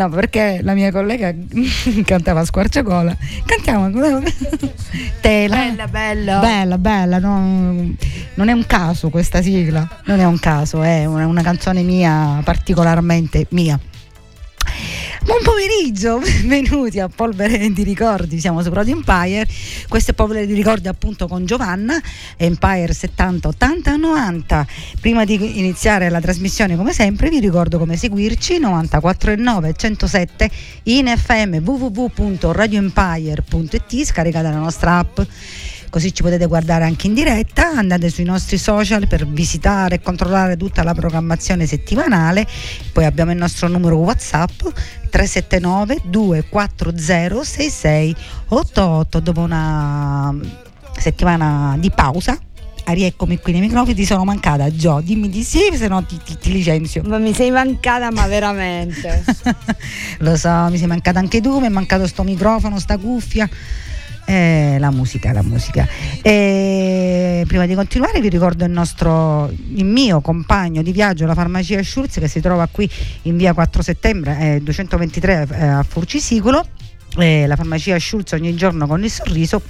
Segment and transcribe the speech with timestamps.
[0.00, 1.30] No, perché la mia collega
[2.06, 3.14] cantava squarciagola.
[3.44, 3.90] Cantiamo.
[5.20, 5.56] Tela.
[5.56, 6.38] Bella, bella.
[6.38, 7.18] Bella, bella.
[7.18, 7.94] No,
[8.32, 9.86] non è un caso questa sigla.
[10.06, 13.78] Non è un caso, è una, una canzone mia, particolarmente mia.
[15.30, 19.46] Buon pomeriggio, benvenuti a Polvere di Ricordi, siamo su Radio Empire,
[19.88, 22.02] questo è Polvere di Ricordi appunto con Giovanna,
[22.36, 24.66] Empire 70 80 90.
[25.00, 30.50] Prima di iniziare la trasmissione come sempre vi ricordo come seguirci 94 e 9 107
[30.82, 35.20] in FM www.radioempire.it, scaricate la nostra app
[35.90, 40.56] così ci potete guardare anche in diretta, andate sui nostri social per visitare e controllare
[40.56, 42.46] tutta la programmazione settimanale,
[42.92, 44.62] poi abbiamo il nostro numero WhatsApp
[45.10, 50.34] 379 240 6688 dopo una
[50.96, 52.38] settimana di pausa
[52.92, 56.36] rieccomi qui nei microfoni, ti sono mancata Gio, dimmi di sì, se no ti, ti,
[56.38, 57.02] ti, licenzio.
[57.04, 59.24] Ma mi sei mancata, ma veramente.
[60.18, 63.48] Lo so, mi sei mancata anche tu, mi è mancato sto microfono, sta cuffia.
[64.30, 65.88] Eh, la musica, la musica.
[66.22, 71.82] E prima di continuare vi ricordo il nostro, il mio compagno di viaggio, la farmacia
[71.82, 72.88] Schulz, che si trova qui
[73.22, 76.64] in via 4 settembre eh, 223 eh, a Furcisicolo.
[77.16, 79.60] la farmacia Schulz ogni giorno con il sorriso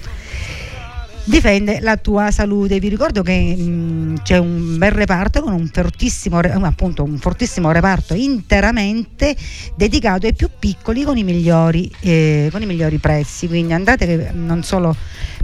[1.25, 2.79] difende la tua salute.
[2.79, 7.71] Vi ricordo che mh, mm, c'è un bel reparto con un fortissimo, appunto, un fortissimo
[7.71, 9.35] reparto interamente
[9.75, 13.47] dedicato ai più piccoli con i migliori, eh, con i migliori prezzi.
[13.47, 14.95] Quindi andate che non solo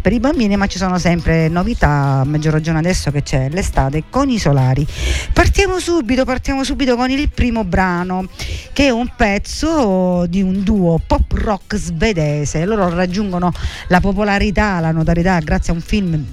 [0.01, 4.03] per i bambini, ma ci sono sempre novità, a maggior ragione adesso che c'è l'estate
[4.09, 4.85] con i solari.
[5.33, 8.27] Partiamo subito, partiamo subito con il primo brano,
[8.73, 12.65] che è un pezzo di un duo pop rock svedese.
[12.65, 13.51] Loro raggiungono
[13.89, 16.25] la popolarità, la notorietà grazie a un film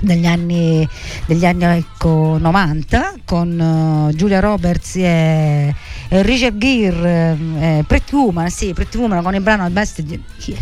[0.00, 0.86] degli anni,
[1.26, 5.74] degli anni ecco, 90 con uh, Giulia Roberts e,
[6.08, 10.04] e Richard Gere eh, Pretty Woman, sì, Pretty Woman con il brano Best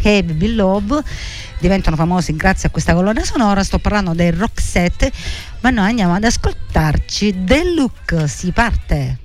[0.02, 1.02] Have Be Love
[1.58, 3.62] diventano famosi grazie a questa colonna sonora.
[3.64, 5.10] Sto parlando del rock set
[5.60, 8.28] ma noi andiamo ad ascoltarci The Look.
[8.28, 9.23] Si parte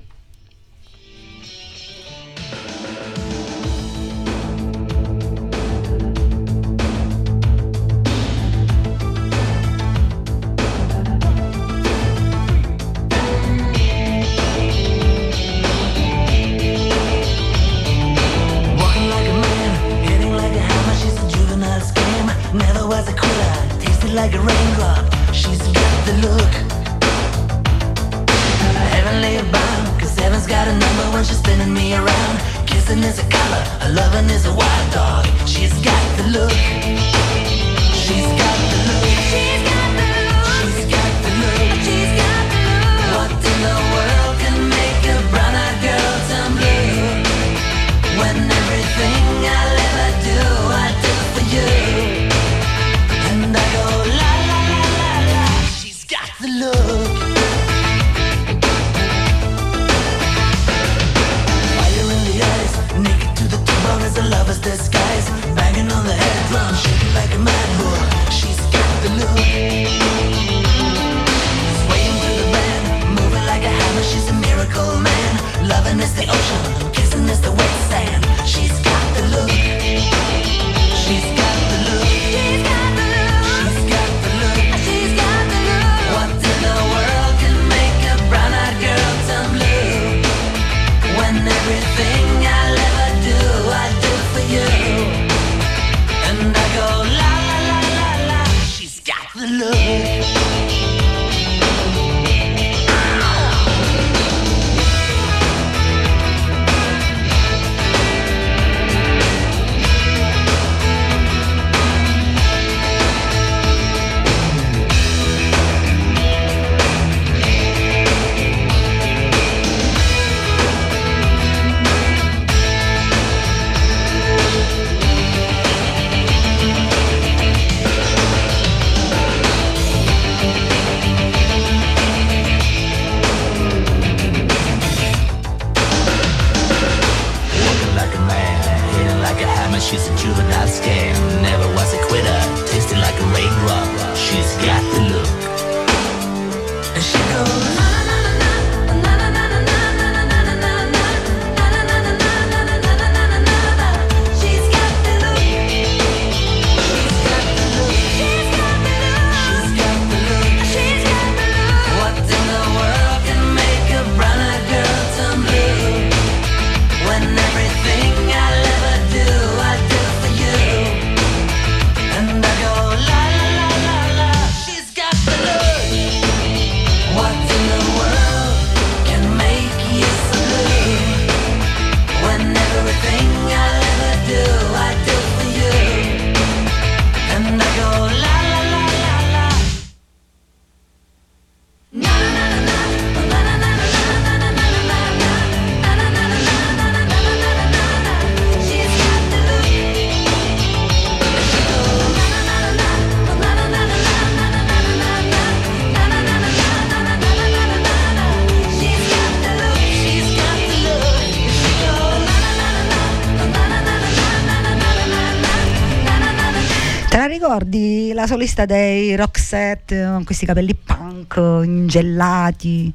[217.40, 222.92] ricordi la solista dei Roxette con questi capelli punk ingellati?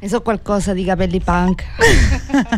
[0.00, 1.64] Ne so qualcosa di capelli punk.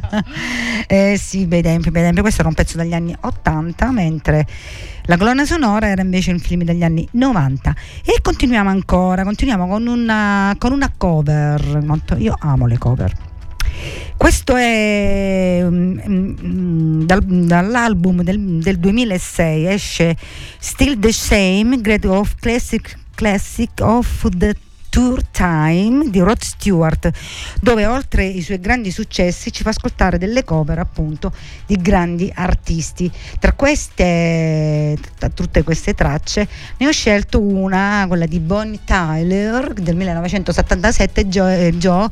[0.86, 2.20] eh sì, bei tempi, bei tempi.
[2.20, 4.46] Questo era un pezzo degli anni 80, mentre
[5.06, 7.74] la colonna sonora era invece un film degli anni 90.
[8.04, 12.02] E continuiamo ancora, continuiamo con una, con una cover.
[12.18, 13.29] Io amo le cover.
[14.16, 20.16] Questo è um, dal, dall'album del, del, 2006, esce
[20.58, 24.54] Still the Same, Great of Classic, Classic of the
[24.90, 27.10] Tour Time di Rod Stewart,
[27.60, 31.32] dove oltre i suoi grandi successi ci fa ascoltare delle cover appunto
[31.64, 33.10] di grandi artisti.
[33.38, 36.46] Tra queste, tra tutte queste tracce,
[36.76, 42.08] ne ho scelto una, quella di Bonnie Tyler del 1977, Joe, Joe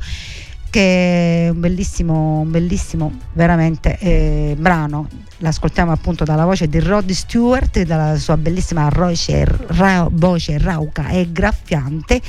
[0.69, 5.07] che è un bellissimo, un bellissimo veramente eh, brano.
[5.37, 11.07] L'ascoltiamo appunto dalla voce di Rod Stewart e dalla sua bellissima voce, ra, voce rauca
[11.09, 12.21] e graffiante.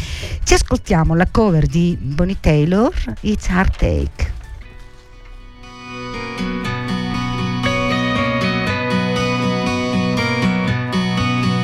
[0.42, 4.38] Ci ascoltiamo la cover di Bonnie Taylor, It's Heartache.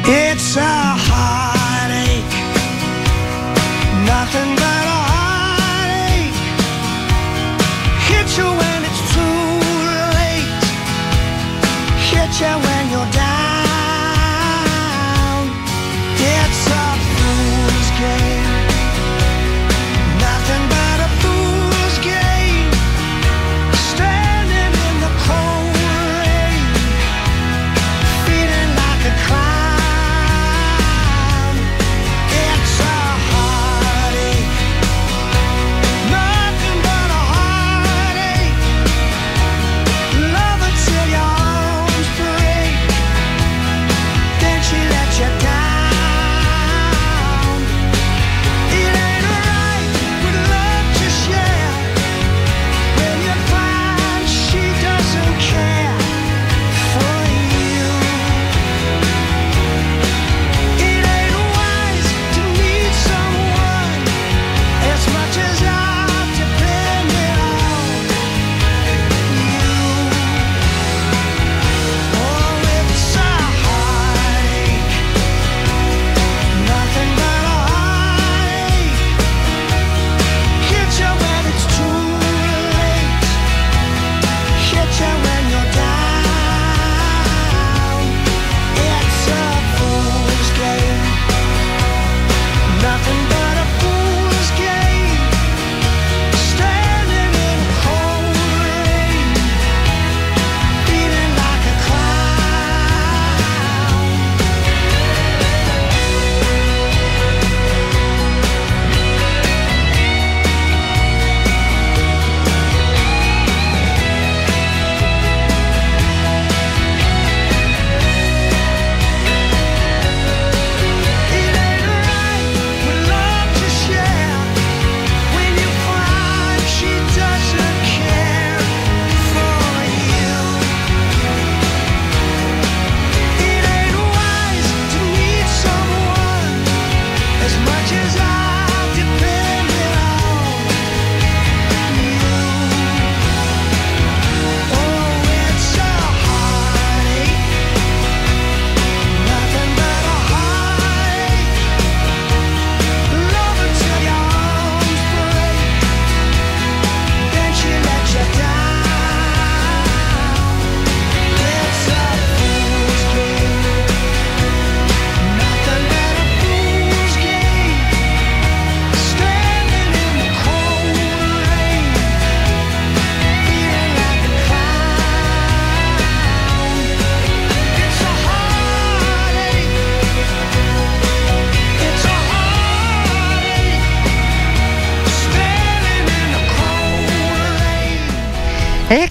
[0.09, 1.56] It's a heartache,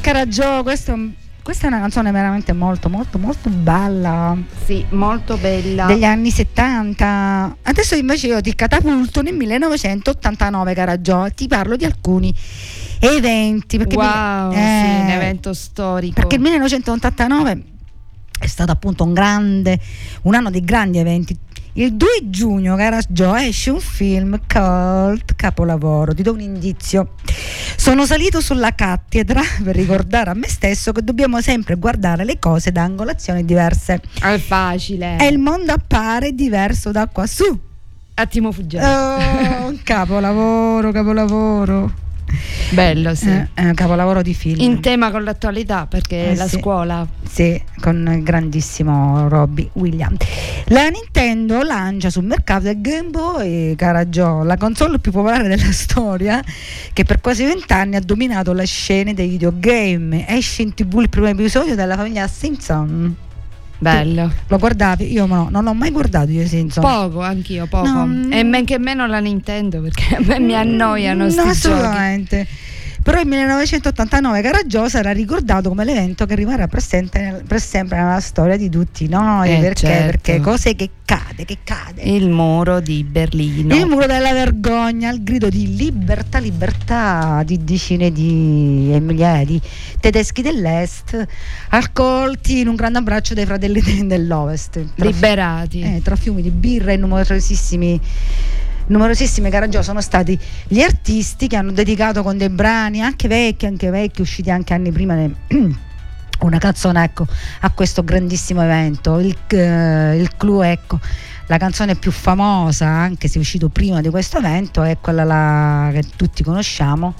[0.06, 4.86] E Caragiò, questo è un- questa è una canzone veramente molto molto molto bella Sì,
[4.92, 5.88] molto bella.
[5.88, 7.58] degli anni 70.
[7.64, 12.32] Adesso invece io ti catapulto nel 1989 Caragiò, ti parlo di alcuni
[13.00, 16.14] eventi perché wow, mi- sì, eh, un evento storico.
[16.14, 17.64] perché il 1989
[18.40, 19.80] è stato appunto un grande
[20.24, 21.36] un anno di grandi eventi.
[21.78, 26.14] Il 2 giugno, cara Gio, esce un film cult capolavoro.
[26.14, 27.16] Ti do un indizio.
[27.76, 32.72] Sono salito sulla cattedra per ricordare a me stesso che dobbiamo sempre guardare le cose
[32.72, 34.00] da angolazioni diverse.
[34.22, 35.18] È facile.
[35.20, 37.60] E il mondo appare diverso da qua su.
[38.14, 38.88] Attimo fuggente.
[38.88, 42.04] Oh, capolavoro, capolavoro.
[42.72, 43.30] Bello, sì.
[43.30, 44.60] Eh, eh, capolavoro di film.
[44.62, 46.60] In tema con l'attualità, perché Eh, la sì.
[46.60, 47.08] scuola.
[47.28, 50.18] Sì, con il grandissimo Robbie Williams.
[50.66, 55.72] La Nintendo lancia sul mercato il Game Boy, cara Joe, la console più popolare della
[55.72, 56.42] storia,
[56.94, 60.26] che per quasi vent'anni ha dominato le scene dei videogame.
[60.28, 63.16] Esce in tv il primo episodio della famiglia Simpson.
[63.78, 64.32] Bello.
[64.48, 65.12] Lo guardavi?
[65.12, 66.84] Io no, non l'ho mai guardato io Simpson.
[66.84, 67.88] Poco, anch'io, poco.
[67.88, 68.32] No, mm.
[68.32, 72.48] e men che meno la Nintendo, perché a me mi annoiano no, sti giochi.
[73.06, 78.58] Però il 1989 Caraggio sarà ricordato come l'evento che rimarrà presente per sempre nella storia
[78.58, 79.54] di tutti noi.
[79.54, 79.86] Eh, perché?
[79.86, 80.06] certo.
[80.06, 82.02] Perché cose che cade, che cade.
[82.02, 83.76] Il muro di Berlino.
[83.76, 89.62] Il muro della vergogna, il grido di libertà, libertà di decine di e migliaia di
[90.00, 91.28] tedeschi dell'est,
[91.70, 94.84] accolti in un grande abbraccio dai fratelli de- dell'ovest.
[94.96, 95.82] Tra, Liberati.
[95.82, 98.02] eh, tra fiumi di birra e numerosissimi
[98.88, 103.90] numerosissime Caragiò sono stati gli artisti che hanno dedicato con dei brani anche vecchi, anche
[103.90, 105.36] vecchi, usciti anche anni prima ne-
[106.42, 107.26] una canzone ecco,
[107.62, 109.20] a questo grandissimo evento.
[109.20, 111.00] Il, eh, il clou ecco,
[111.48, 115.90] la canzone più famosa, anche se è uscito prima di questo evento, è quella là
[115.92, 117.14] che tutti conosciamo.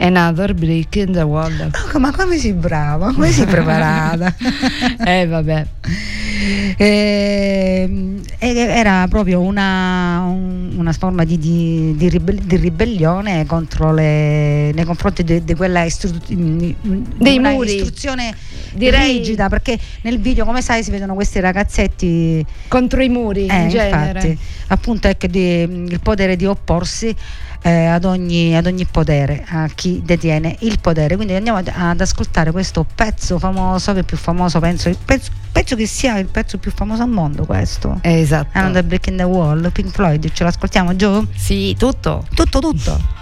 [0.00, 1.70] Another brick in the wall.
[1.92, 4.32] Oh, ma come sei brava, come sei preparata?
[5.04, 5.66] eh, vabbè.
[6.76, 13.92] Ehm, e era proprio una, un- una forma di, di- di ribell- di ribellione contro
[13.92, 17.74] le, nei confronti di, quella istru- Dei muri.
[17.74, 18.32] istruzione
[18.74, 23.62] Direi- rigida perché nel video come sai si vedono questi ragazzetti Contro i muri, eh,
[23.62, 24.18] in genere.
[24.20, 24.38] infatti
[24.68, 27.12] appunto ecco il potere di opporsi
[27.62, 32.00] eh, ad, ogni, ad ogni potere a chi detiene il potere quindi andiamo ad, ad
[32.00, 36.58] ascoltare questo pezzo famoso che è più famoso penso, pezzo, penso che sia il pezzo
[36.58, 38.58] più famoso al mondo questo Esatto.
[38.58, 41.26] Another Brick in the Wall Pink Floyd ce l'ascoltiamo Gio?
[41.34, 42.24] Sì, tutto.
[42.34, 43.17] tutto tutto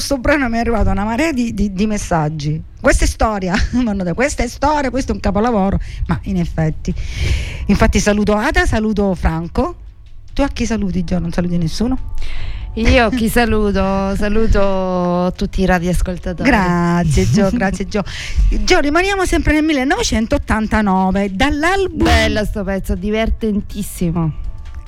[0.00, 2.62] sto brano mi è arrivata una marea di, di- di messaggi.
[2.80, 3.54] Questa è storia,
[4.14, 6.94] questa è storia, questo è un capolavoro, ma in effetti.
[7.66, 9.76] Infatti saluto Ada, saluto Franco.
[10.32, 11.18] Tu a chi saluti Gio?
[11.18, 12.14] Non saluti nessuno?
[12.74, 14.14] Io chi saluto?
[14.16, 16.48] Saluto tutti i radioascoltatori.
[16.48, 18.02] Grazie Gio, grazie Gio.
[18.48, 22.04] Gio, rimaniamo sempre nel 1989, dall'album...
[22.04, 24.43] Bello sto pezzo, divertentissimo.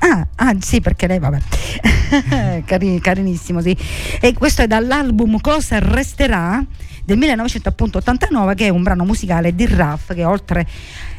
[0.09, 3.77] Ah, ah, sì, perché lei, vabbè, Cari- carinissimo, sì.
[4.21, 6.65] E questo è dall'album Cosa resterà
[7.05, 10.65] del 1989, che è un brano musicale di Raff, che oltre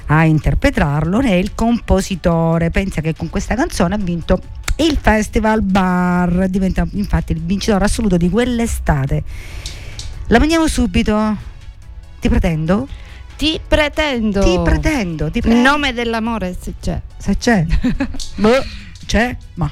[0.05, 2.69] a interpretarlo è il compositore.
[2.69, 4.41] Pensa che con questa canzone ha vinto
[4.77, 9.23] il Festival Bar, diventa infatti il vincitore assoluto di quell'estate.
[10.27, 11.35] La mandiamo subito.
[12.19, 12.87] Ti pretendo?
[13.37, 14.41] Ti pretendo.
[14.41, 15.69] Ti pretendo, ti pretendo.
[15.69, 16.99] nome dell'amore se c'è.
[17.17, 17.63] Se c'è.
[18.37, 18.63] boh,
[19.05, 19.71] c'è, ma.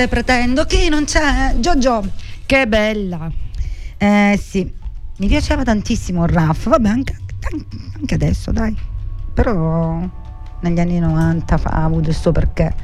[0.00, 1.56] Forse pretendo chi non c'è.
[1.58, 2.02] Giorgio.
[2.46, 3.30] Che bella.
[3.98, 4.72] Eh sì,
[5.18, 7.18] mi piaceva tantissimo il Raff, vabbè anche,
[7.98, 8.74] anche adesso dai,
[9.34, 10.00] però
[10.60, 12.74] negli anni 90 fa, ha avuto il suo perché.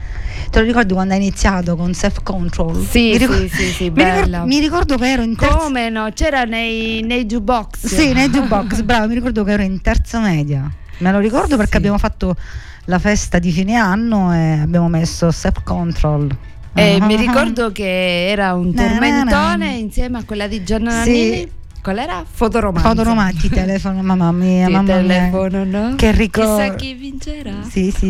[0.51, 2.85] Te lo ricordi quando ha iniziato con Self Control?
[2.85, 5.89] Sì, mi ricordo, sì, sì, sì, mi, ricordo, mi ricordo che ero in terza Come
[5.89, 6.11] no?
[6.13, 7.87] C'era nei, nei jukebox.
[7.87, 10.71] Sì, nei jukebox, bravo, mi ricordo che ero in terza media.
[10.99, 11.77] Me lo ricordo perché Sì.
[11.79, 12.37] abbiamo fatto
[12.85, 16.29] la festa di fine anno e abbiamo messo Self Control.
[16.77, 17.05] E Ah.
[17.07, 21.11] mi ricordo che era un tormentone insieme a quella di Gianna Sì.
[21.11, 21.51] Nannini.
[21.87, 22.25] Qual era?
[22.29, 22.89] Fotoromanzo.
[22.89, 25.07] Fotoromanzi, telefono, mamma mia, mamma mia.
[25.31, 25.95] telefono, no?
[25.95, 26.57] Che ricordo.
[26.57, 27.53] Chissà chi vincerà.
[27.71, 28.09] Sì, sì,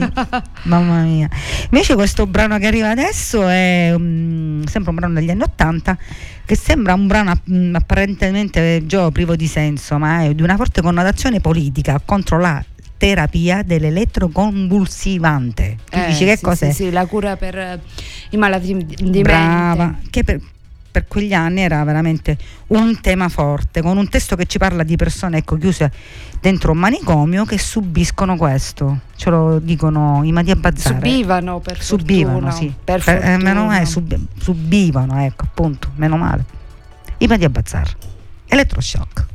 [0.63, 1.29] mamma mia.
[1.71, 5.99] Invece questo brano che arriva adesso è mm, sempre un brano degli anni Ottanta
[6.47, 10.81] che sembra un brano mm, apparentemente Gio, privo di senso, ma è di una forte
[10.81, 12.65] connotazione politica contro la
[12.97, 15.77] terapia dell'elettroconvulsivante.
[15.89, 16.71] Tu Eh, dici che sì, cos'è?
[16.71, 17.81] Sì, sì, la cura per eh,
[18.31, 20.09] i malati di Brava, mente.
[20.11, 20.41] che per,
[20.91, 22.37] per quegli anni era veramente
[22.69, 25.93] un tema forte, con un testo che ci parla di persone ecco, chiuse
[26.41, 29.01] dentro un manicomio che subiscono questo.
[29.17, 30.95] Ce lo dicono i Madia Bazzara.
[30.97, 32.73] Subivano per subivano, fortuna, sì.
[32.83, 36.45] Per Per- eh, meno male, sub- subivano, ecco, appunto, meno male.
[37.19, 37.95] I Madia Bazzar.
[38.49, 39.27] Elettroshock.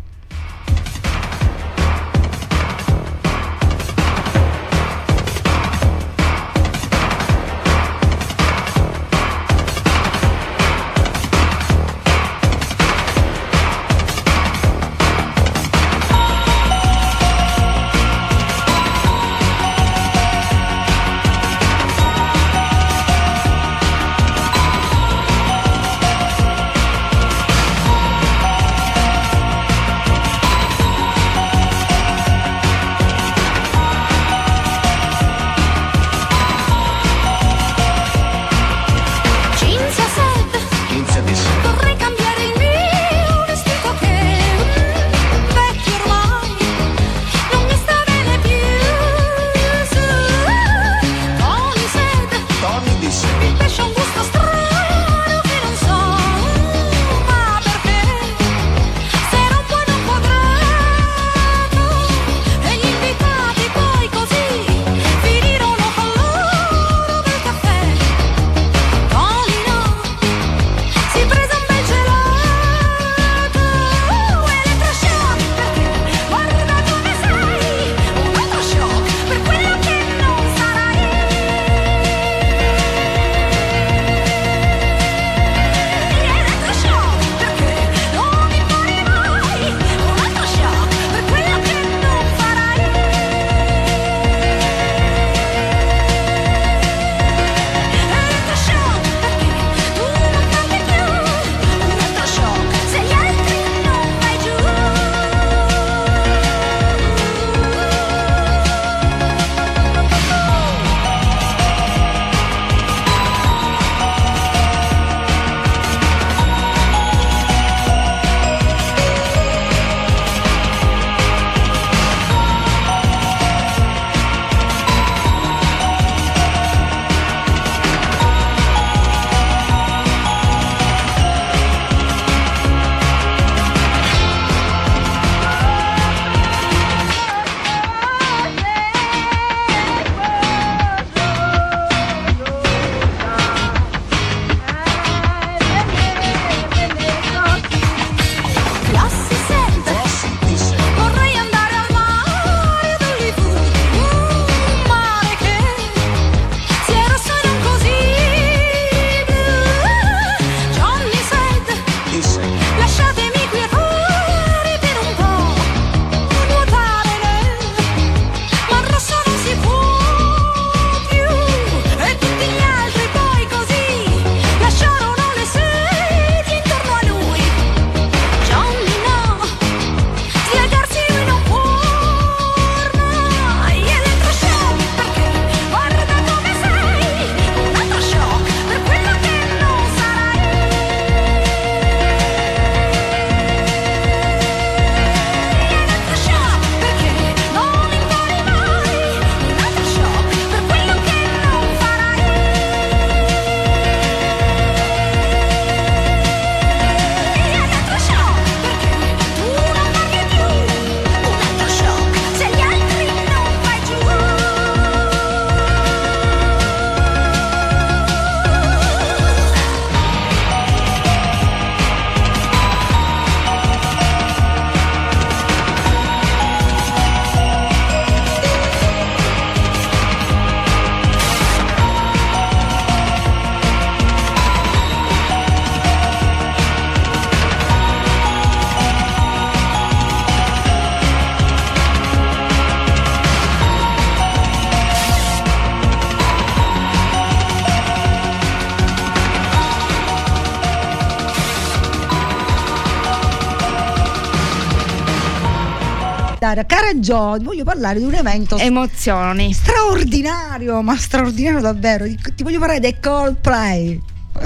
[257.11, 259.51] Gio, voglio parlare di un evento Emozioni.
[259.51, 262.05] straordinario, ma straordinario davvero.
[262.05, 263.99] Ti voglio parlare dei Coldplay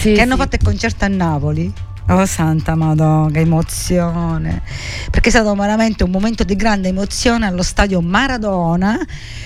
[0.00, 0.40] Sì, che hanno sì.
[0.40, 1.72] fatto il concerto a Napoli.
[2.08, 4.62] Oh santa madonna, che emozione!
[5.08, 8.98] Perché è stato veramente un momento di grande emozione allo stadio Maradona.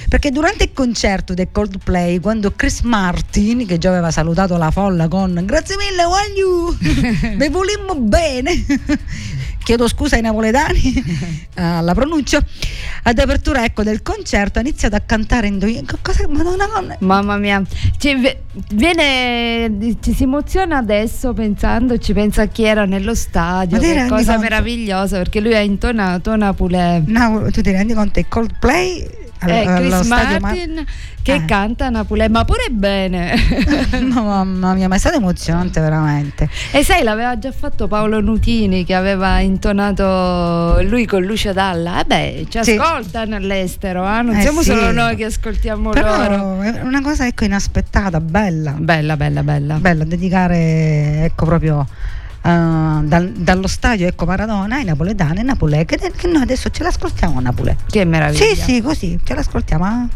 [0.08, 5.06] Perché durante il concerto del Coldplay, quando Chris Martin, che già aveva salutato la folla
[5.06, 6.76] con grazie mille, Wagyu,
[7.36, 8.64] vi volimmo bene.
[9.66, 11.02] Chiedo scusa ai napoletani
[11.54, 12.40] alla pronuncia.
[13.02, 15.58] Ad apertura ecco, del concerto ha iniziato a cantare in
[16.02, 16.96] cosa Madonna.
[17.00, 17.60] Mamma mia,
[17.98, 18.14] Ci
[18.68, 24.38] viene, ci si emoziona adesso pensando, ci pensa a chi era nello stadio, che cosa
[24.38, 27.02] meravigliosa perché lui ha intonato Napoli.
[27.06, 28.20] No, tu ti rendi conto?
[28.20, 29.04] Il Coldplay
[29.40, 30.84] al- Eh, Chris stadio Mar- Martin
[31.22, 31.44] che Eh.
[31.44, 33.34] canta Napoli, ma pure bene.
[34.00, 36.48] No, mamma mia, ma è stato emozionante veramente.
[36.72, 42.00] e sai, l'aveva già fatto Paolo Nutini che aveva intonato lui con Lucia Dalla.
[42.00, 42.76] Eh beh, ci Sì.
[42.76, 44.22] ascoltano all'estero, eh?
[44.22, 44.70] non Eh siamo sì.
[44.70, 46.00] solo noi che ascoltiamo loro.
[46.16, 48.72] Però è una cosa ecco inaspettata, bella.
[48.78, 49.74] Bella, bella, bella.
[49.76, 51.86] Bella dedicare ecco proprio
[52.46, 57.40] dal- dallo stadio ecco Maradona ai napoletani, Napolè, che, che noi adesso ce l'ascoltiamo a
[57.42, 57.76] Napolè.
[57.86, 58.44] Che meraviglia.
[58.44, 60.08] Sì, sì, così, ce l'ascoltiamo.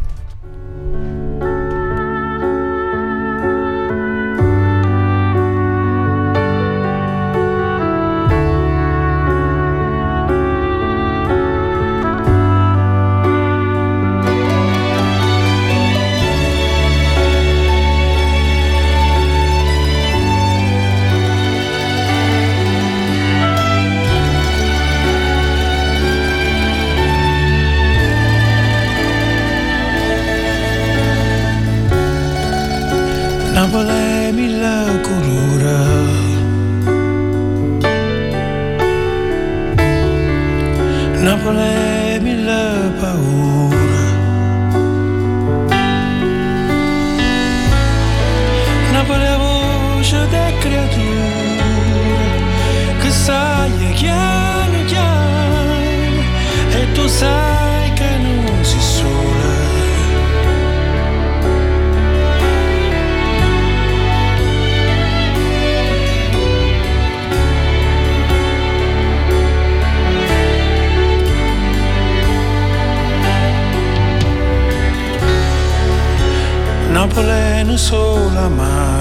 [77.88, 78.99] Napoli non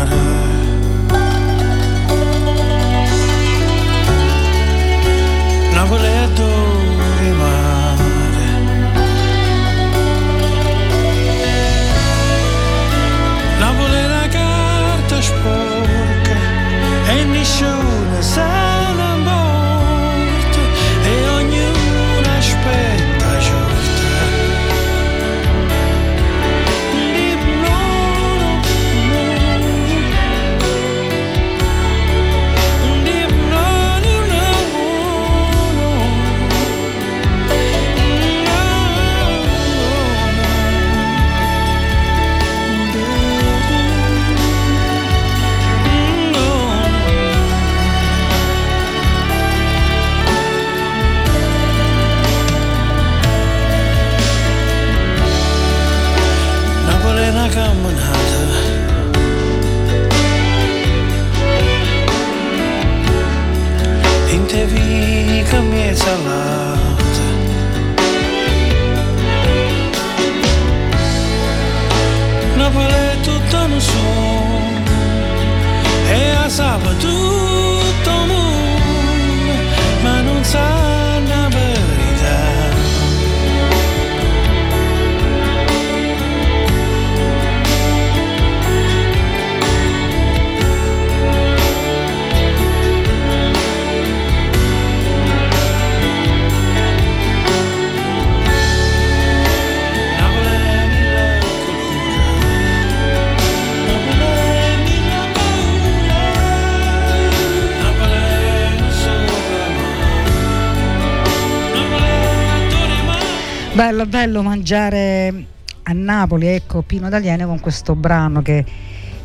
[113.90, 115.46] Bello, bello mangiare
[115.82, 118.64] a Napoli, ecco Pino Daliene con questo brano che,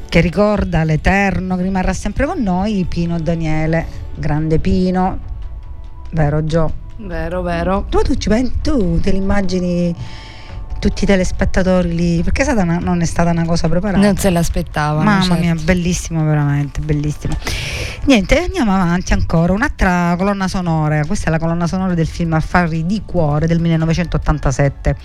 [0.09, 5.19] che ricorda l'Eterno, che rimarrà sempre con noi, Pino Daniele, grande Pino,
[6.13, 6.73] vero Gio?
[6.97, 7.85] Vero, vero.
[7.91, 9.95] Tu, tu ci pensi, tu te l'immagini,
[10.89, 14.05] tutti i telespettatori lì, perché è una- non è stata una cosa preparata.
[14.05, 15.03] Non se l'aspettavano.
[15.05, 15.41] Mamma certo.
[15.41, 17.35] mia, bellissimo veramente, bellissimo.
[18.05, 19.55] Niente, andiamo avanti ancora.
[19.55, 24.97] Un'altra colonna sonora, questa è la colonna sonora del film Affari di cuore del 1987.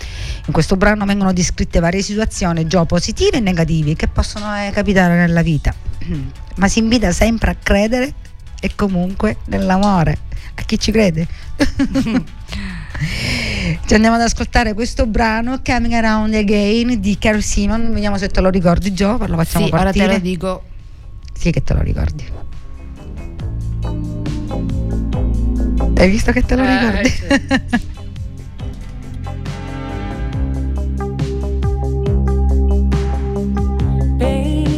[0.47, 5.15] In questo brano vengono descritte varie situazioni, già positive e negative, che possono eh, capitare
[5.15, 5.73] nella vita.
[6.57, 8.13] Ma si invita sempre a credere
[8.59, 10.17] e comunque nell'amore.
[10.59, 11.25] A chi ci crede?
[13.85, 17.93] Ci andiamo ad ascoltare questo brano Coming Around Again di Carol Simon.
[17.93, 20.07] Vediamo se te lo ricordi Gio, lo facciamo Sì, ora partire.
[20.07, 20.63] te lo dico.
[21.33, 22.25] Sì che te lo ricordi.
[25.95, 27.09] Hai visto che te lo Eh, ricordi?
[27.09, 27.87] sì.
[34.19, 34.68] Baby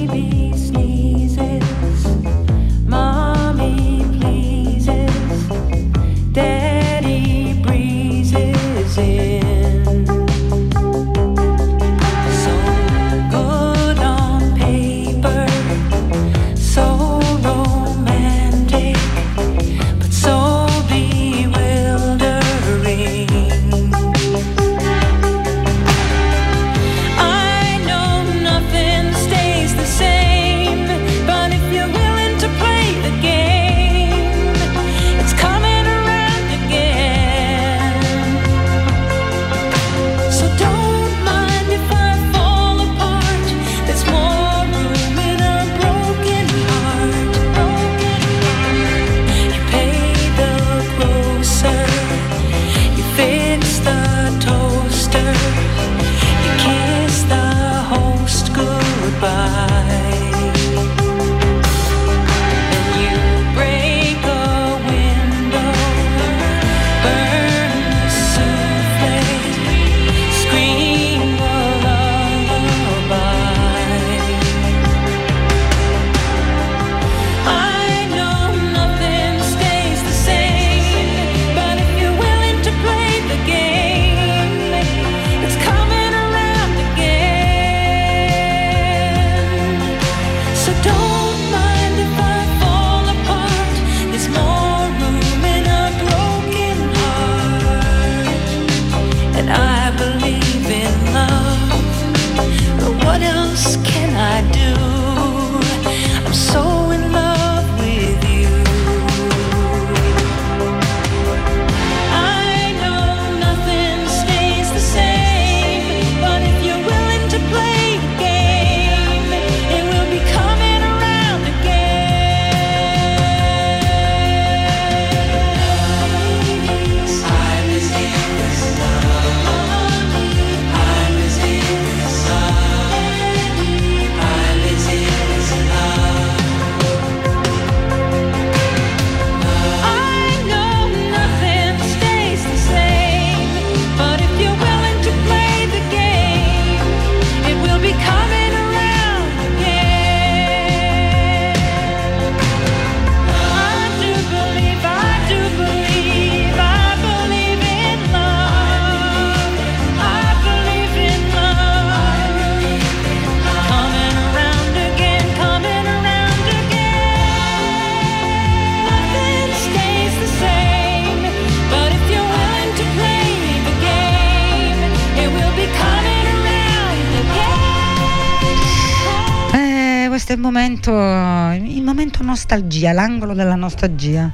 [182.52, 184.30] nostalgia, l'angolo della nostalgia,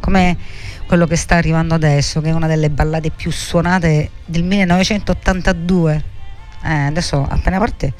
[0.00, 0.36] come
[0.86, 6.04] quello che sta arrivando adesso, che è una delle ballate più suonate del 1982.
[6.64, 7.92] Eh, adesso appena parte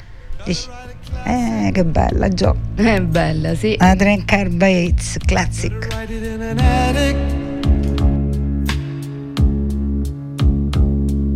[0.43, 0.67] dici,
[1.23, 2.55] eh, che bella, Gio.
[2.75, 3.75] È bella, sì.
[3.77, 5.87] Adrian Carr Bates, classic.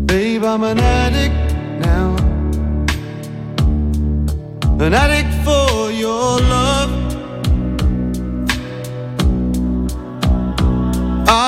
[0.05, 2.15] Babe, I'm an addict now.
[4.77, 7.04] An addict for your love.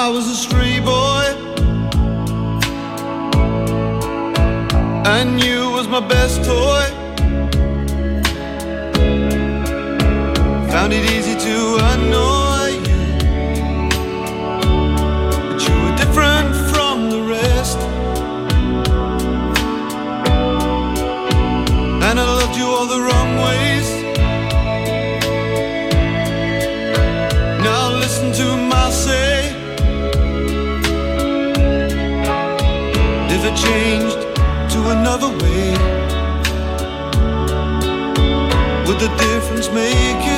[0.08, 1.26] I was a street boy.
[5.06, 6.86] And you was my best toy.
[10.72, 11.12] Found it
[35.18, 35.72] another way?
[38.86, 40.37] Would the difference make it?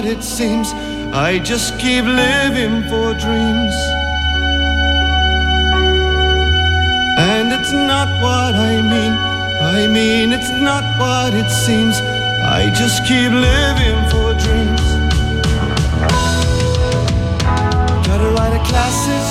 [0.00, 0.72] What it seems.
[1.12, 3.76] I just keep living for dreams.
[7.18, 9.12] And it's not what I mean.
[9.76, 11.96] I mean, it's not what it seems.
[12.58, 14.84] I just keep living for dreams.
[18.06, 19.24] Gotta write a classic.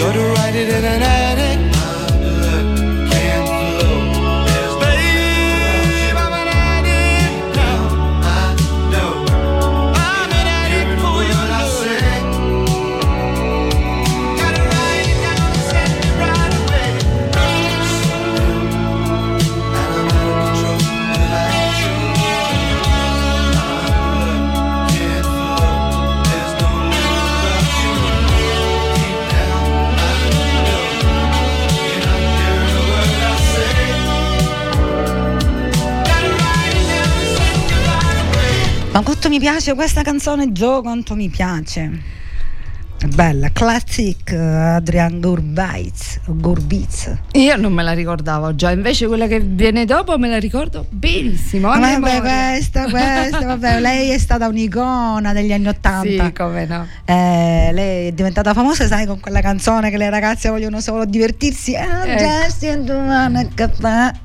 [0.00, 1.39] Gotta write it in an attic.
[39.02, 41.90] Quanto mi piace questa canzone, Joe, quanto mi piace.
[43.08, 47.12] Bella, classic eh, Adrian Gurbaiz, Gurbiz.
[47.32, 51.68] Io non me la ricordavo già, invece quella che viene dopo me la ricordo benissimo.
[51.70, 56.24] a Vabbè, questa, questa, vabbè, lei è stata un'icona degli anni Ottanta.
[56.26, 56.86] Sì, come no.
[57.04, 61.74] Eh, lei è diventata famosa, sai, con quella canzone che le ragazze vogliono solo divertirsi.
[61.74, 62.16] Ah, Ecco.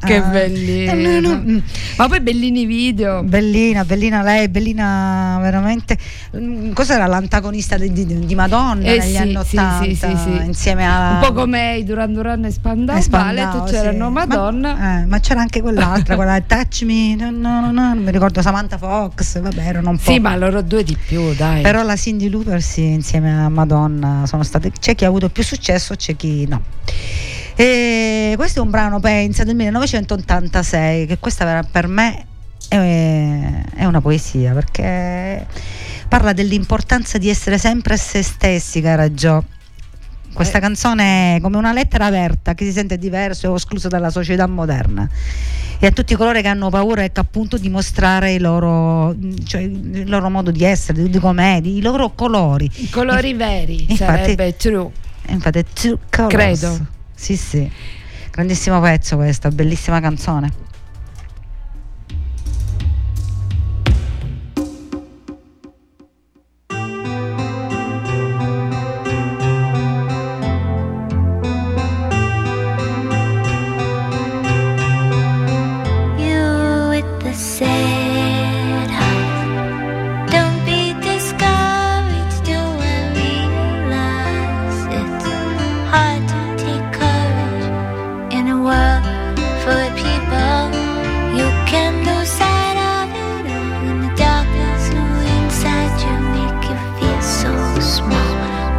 [0.05, 0.91] Che bellina.
[0.91, 1.57] Eh, mm.
[1.97, 3.23] Ma poi bellini video.
[3.23, 5.97] Bellina, bellina lei, bellina veramente.
[6.37, 9.83] Mm, Cos'era l'antagonista di, di- di Madonna Eh negli sì, anni sì, 80?
[9.83, 10.45] sì, sì, sì.
[10.45, 11.11] Insieme a.
[11.13, 13.73] Un po' come i Duran Duran e Spandau, Spandau, Ballet, sì.
[13.73, 14.73] c'erano Madonna.
[14.75, 18.41] Ma, eh, ma c'era anche quell'altra, quella Touch Me, no, no, no, non mi ricordo
[18.41, 20.11] Samantha Fox, vabbè, erano un po'.
[20.11, 21.61] sì, ma loro due di più, dai.
[21.61, 24.73] Però la Cindy Looper sì, insieme a Madonna sono state.
[24.77, 26.61] C'è chi ha avuto più successo, c'è chi no.
[27.55, 32.25] E questo è un brano, pensa, del 1986, che questa per me
[32.67, 35.47] è, è una poesia perché
[36.09, 39.45] parla dell'importanza di essere sempre se stessi, cara Gio.
[40.35, 40.61] Questa Eh.
[40.61, 45.09] canzone è come una lettera aperta che si sente diverso o escluso dalla società moderna
[45.79, 49.15] e a tutti coloro che hanno paura ecco, appunto di mostrare i loro,
[49.45, 52.69] cioè, il loro modo di essere, di, di com'è, di- i loro colori.
[52.75, 54.89] I colori veri, Infatti- sarebbe true.
[55.25, 56.33] E Infatti True Colors.
[56.33, 56.85] Credo.
[57.15, 57.71] Sì, sì.
[58.29, 60.51] Grandissimo pezzo questo, bellissima canzone.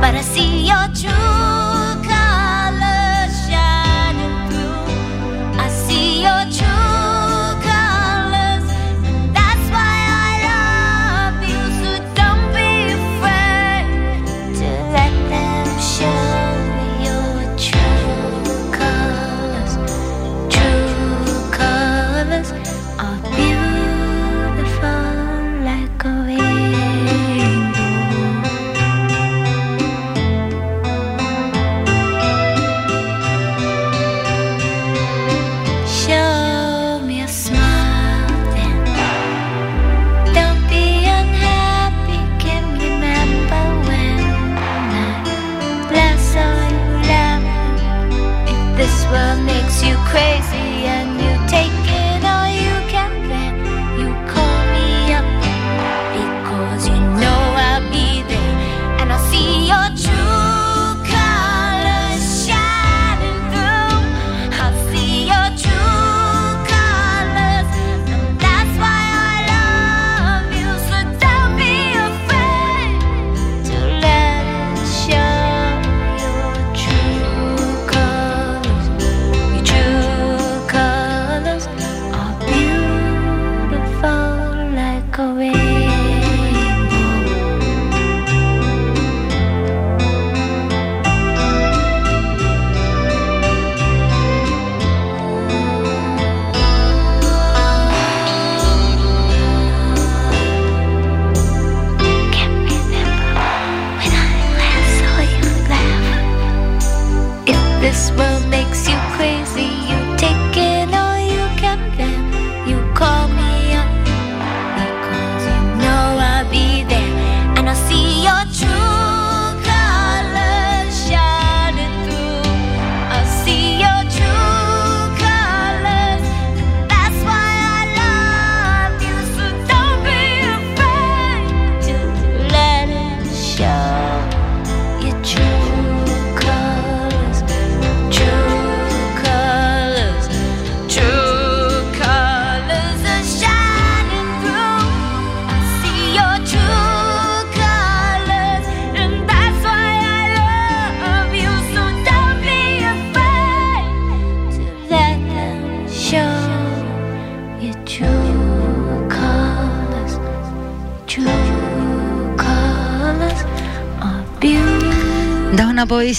[0.07, 1.36] but I see your truth.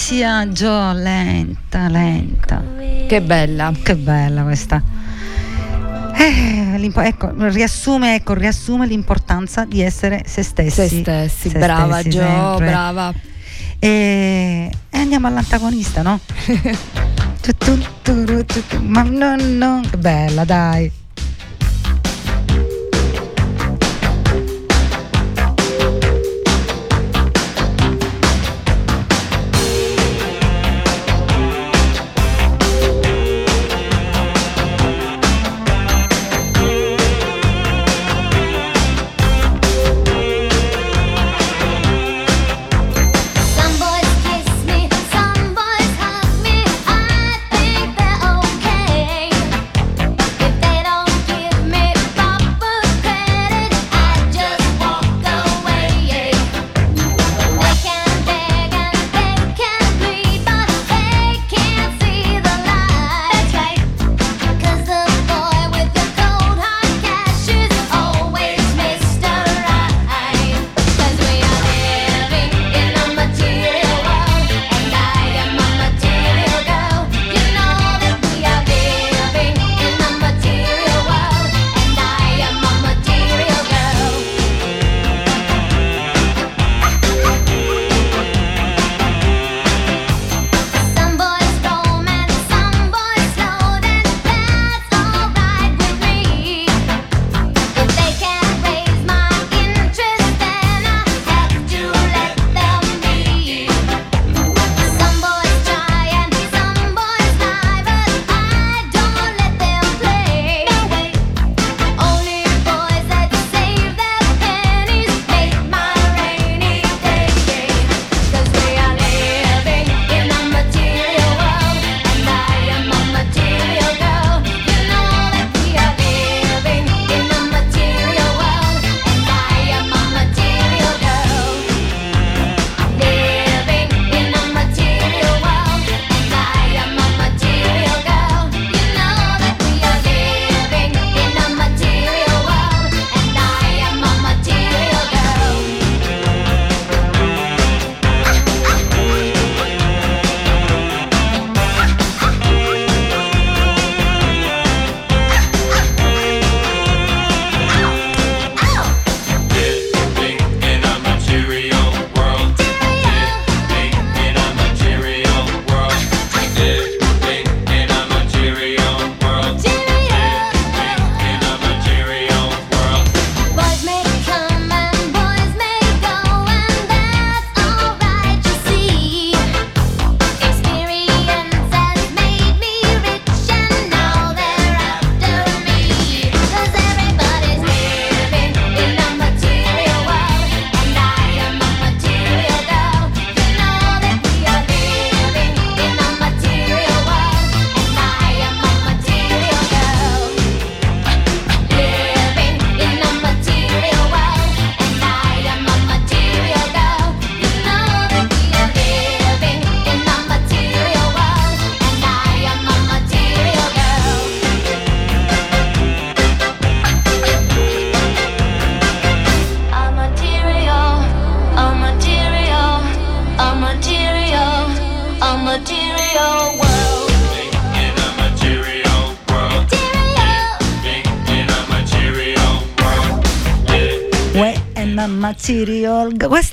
[0.08, 2.64] Poesia Gio lenta, lenta.
[3.06, 3.70] Che bella.
[3.82, 4.82] Che bella questa.
[6.16, 10.88] Eh, ecco, riassume, ecco, riassume l'importanza di essere se stessi.
[10.88, 12.66] Se stessi, Se brava stessi Gio, sempre.
[12.66, 13.12] brava.
[13.78, 16.18] E, e andiamo all'antagonista, no?
[18.80, 20.90] Ma no, no, che bella, dai.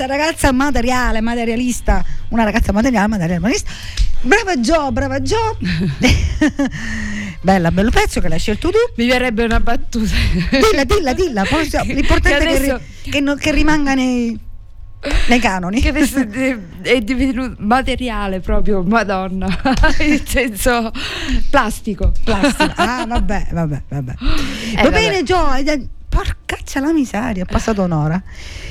[0.06, 3.72] Questa ragazza materiale, materialista, una ragazza materiale, materialista.
[4.22, 5.58] Brava Gio, brava Gio.
[7.42, 8.78] Bella, bello pezzo che l'hai scelto tu.
[8.98, 10.14] Mi verrebbe una battuta.
[10.52, 11.44] Dilla, dilla, dilla.
[11.50, 14.38] poi so- L'importante è che, ri- adesso- che non- che rimanga nei,
[15.28, 15.82] nei canoni.
[15.82, 15.92] che
[16.84, 19.48] è divenuto materiale proprio, madonna,
[20.06, 20.92] in senso
[21.50, 22.12] plastico.
[22.24, 22.74] Plastica.
[22.76, 24.12] Ah, vabbè, vabbè, vabbè.
[24.12, 24.92] Eh, Va vabbè.
[24.92, 25.94] bene, Gio.
[26.16, 28.22] Eh, Porcaccia la miseria, è passata un'ora.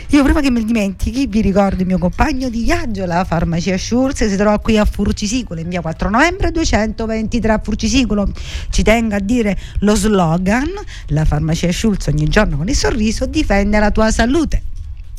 [0.09, 4.26] Io prima che mi dimentichi vi ricordo il mio compagno di viaggio, la farmacia Schulz,
[4.26, 8.30] si trova qui a Furcisicolo in via 4 novembre 223 a Furcisicolo.
[8.70, 10.68] Ci tengo a dire lo slogan,
[11.09, 14.62] la farmacia Schulz ogni giorno con il sorriso difende la tua salute.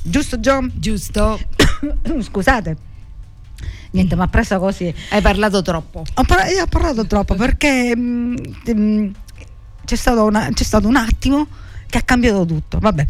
[0.02, 0.72] Giusto John?
[0.74, 1.40] Giusto?
[2.22, 2.78] Scusate.
[3.92, 4.94] Niente, mi ha preso così.
[5.10, 6.04] Hai parlato troppo.
[6.16, 8.36] Ho, par- io ho parlato troppo perché mm,
[8.72, 9.08] mm,
[9.86, 11.48] c'è, stato una- c'è stato un attimo
[11.88, 12.80] che ha cambiato tutto.
[12.80, 13.06] Vabbè,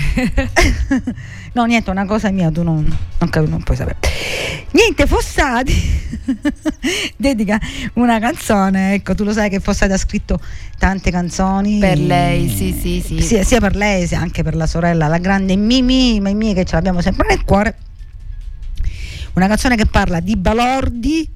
[1.52, 2.84] no, niente, una cosa mia, tu non,
[3.18, 3.98] non, non puoi sapere.
[4.72, 5.74] Niente, Fossati
[7.16, 7.58] dedica
[7.94, 10.40] una canzone, ecco, tu lo sai che Fossati ha scritto
[10.78, 11.78] tante canzoni.
[11.78, 13.20] Per lei, sì, sì, sì.
[13.20, 16.74] Sia, sia per lei sia anche per la sorella, la grande Mimi, Mimi che ce
[16.76, 17.76] l'abbiamo sempre nel cuore.
[19.34, 21.28] Una canzone che parla di balordi,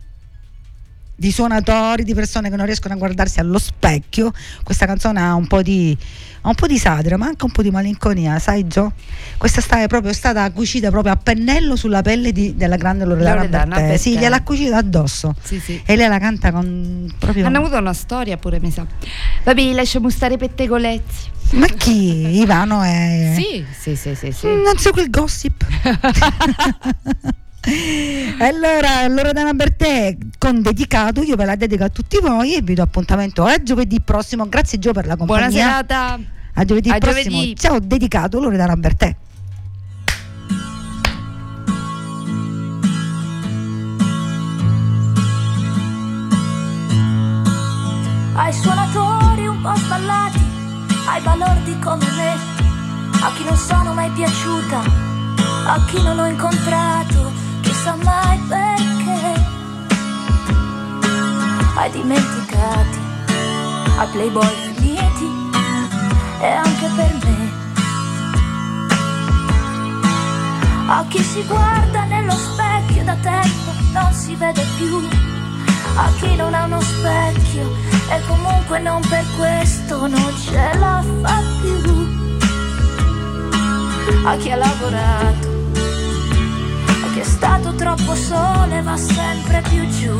[1.16, 4.32] di suonatori, di persone che non riescono a guardarsi allo specchio.
[4.62, 5.96] Questa canzone ha un po' di,
[6.42, 8.92] ha un po' di satira, ma anche un po' di malinconia, sai Gio?
[9.38, 13.34] Questa sta, è proprio stata cucita proprio a pennello sulla pelle di- della grande Loredana,
[13.36, 13.96] Loredana Bertè.
[13.96, 15.34] Sì, gliel'ha cucita addosso.
[15.42, 15.80] Sì, sì.
[15.84, 17.46] E lei la canta con proprio.
[17.46, 18.84] Hanno avuto una storia pure, mi sa.
[19.44, 21.32] Vabbè, lasciamo stare i pettegolezzi.
[21.52, 22.40] Ma chi?
[22.40, 23.34] Ivano è.
[23.36, 24.46] Sì, sì, sì, sì, sì.
[24.46, 25.64] Non so quel gossip.
[28.38, 32.82] allora, Loredana Bertè con dedicato, io ve la dedico a tutti voi e vi do
[32.82, 34.48] appuntamento a giovedì prossimo.
[34.48, 35.48] Grazie Gio per la compagnia.
[35.48, 36.18] Buona serata.
[36.54, 37.36] A giovedì A prossimo.
[37.36, 37.56] giovedì.
[37.56, 39.16] Ciao, dedicato Loredana Bertè.
[48.34, 50.40] ai suonatori un po' sballati,
[51.06, 52.32] ai balordi come me,
[53.22, 54.80] a chi non sono mai piaciuta,
[55.66, 57.32] a chi non ho incontrato,
[57.84, 59.44] chissà mai perché,
[61.76, 62.98] ai dimenticati,
[63.98, 65.28] ai playboy finiti
[66.40, 67.52] e anche per me.
[70.86, 75.06] A chi si guarda nello specchio da tempo non si vede più
[75.96, 77.70] a chi non ha uno specchio
[78.08, 82.12] e comunque non per questo non ce la fa più.
[84.24, 85.53] A chi ha lavorato,
[87.14, 90.18] a chi è stato troppo sole va sempre più giù.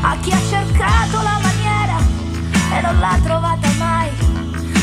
[0.00, 1.98] a chi ha cercato la maniera
[2.72, 4.08] e non l'ha trovata mai,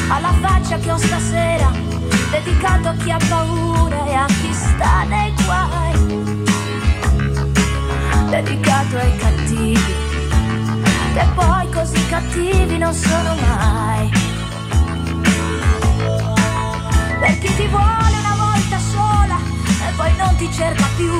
[0.09, 1.92] alla faccia che ho stasera,
[2.33, 6.23] dedicato a chi ha paura e a chi sta nei guai,
[8.29, 9.93] dedicato ai cattivi,
[11.13, 14.11] che poi così cattivi non sono mai.
[17.19, 19.37] Per chi ti vuole una volta sola
[19.87, 21.13] e poi non ti cerca più,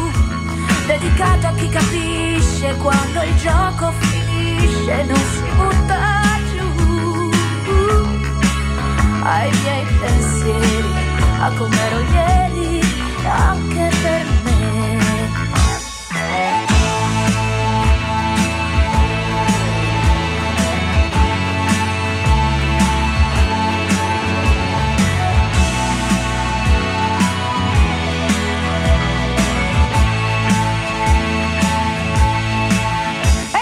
[0.87, 7.31] dedicato a chi capisce quando il gioco finisce, non si butta giù.
[9.25, 9.51] Ai
[11.45, 12.79] a com'ero ieri,
[13.25, 14.61] anche per me.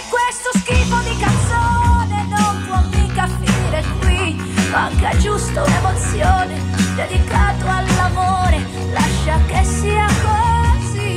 [0.09, 4.35] Questo schifo di canzone non può mica finire qui.
[4.69, 6.61] Manca giusto un'emozione
[6.95, 7.30] dedicato all'amore.
[9.31, 11.15] Lascia che sia così.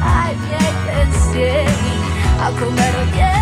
[0.00, 1.92] Ai miei pensieri,
[2.40, 3.37] a com'ero ieri.